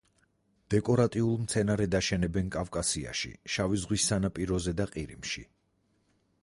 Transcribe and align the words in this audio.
დეკორატიულ 0.73 1.35
მცენარედ 1.41 1.97
აშენებენ 1.99 2.49
კავკასიაში 2.57 3.33
შავი 3.57 3.83
ზღვის 3.83 4.09
სანაპიროზე 4.13 4.75
და 4.83 4.91
ყირიმში. 4.95 5.47